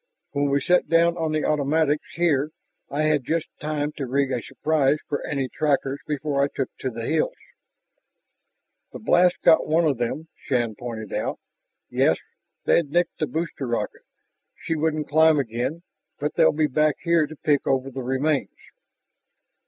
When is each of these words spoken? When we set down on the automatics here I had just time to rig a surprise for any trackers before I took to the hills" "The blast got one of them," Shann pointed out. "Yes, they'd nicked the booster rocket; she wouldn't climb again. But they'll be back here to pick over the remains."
When 0.31 0.49
we 0.49 0.59
set 0.61 0.89
down 0.89 1.15
on 1.15 1.31
the 1.31 1.45
automatics 1.45 2.09
here 2.15 2.49
I 2.89 3.03
had 3.03 3.23
just 3.23 3.45
time 3.59 3.91
to 3.97 4.07
rig 4.07 4.31
a 4.31 4.41
surprise 4.41 4.97
for 5.07 5.23
any 5.27 5.47
trackers 5.47 5.99
before 6.07 6.41
I 6.43 6.47
took 6.47 6.71
to 6.79 6.89
the 6.89 7.05
hills" 7.05 7.35
"The 8.93 8.97
blast 8.97 9.39
got 9.43 9.67
one 9.67 9.85
of 9.85 9.99
them," 9.99 10.27
Shann 10.35 10.73
pointed 10.73 11.13
out. 11.13 11.37
"Yes, 11.91 12.17
they'd 12.65 12.89
nicked 12.89 13.19
the 13.19 13.27
booster 13.27 13.67
rocket; 13.67 14.01
she 14.55 14.73
wouldn't 14.75 15.07
climb 15.07 15.37
again. 15.37 15.83
But 16.19 16.33
they'll 16.33 16.51
be 16.51 16.65
back 16.65 16.95
here 17.03 17.27
to 17.27 17.35
pick 17.35 17.67
over 17.67 17.91
the 17.91 18.01
remains." 18.01 18.49